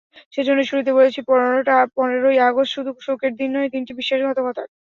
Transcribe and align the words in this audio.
সেই 0.33 0.45
জন্যই 0.47 0.69
শুরুতে 0.69 0.91
বলেছি, 0.97 1.19
পনেরোই 1.95 2.37
আগস্ট 2.47 2.71
শুধু 2.75 2.91
শোকের 2.99 3.31
দিন 3.39 3.49
নয়, 3.55 3.69
দিনটি 3.73 3.91
বিশ্বাসঘাতকতার। 3.99 4.67